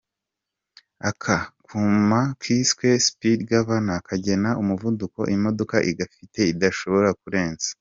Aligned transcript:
Aka 1.09 1.37
kuma 1.65 2.19
kiswe 2.41 2.87
speed 3.07 3.39
governor 3.51 3.99
kagena 4.09 4.49
umuvuduko 4.61 5.19
imodoka 5.35 5.75
igafite 5.91 6.39
idashobora 6.53 7.09
kurenza. 7.21 7.69